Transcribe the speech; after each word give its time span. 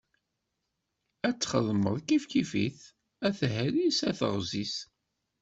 Ad 1.27 1.35
t-txedmeḍ 1.35 1.95
kif 2.07 2.23
kif-it, 2.31 2.79
a 3.27 3.29
tehri-s, 3.37 3.99
a 4.09 4.11
teɣzi-s. 4.19 4.75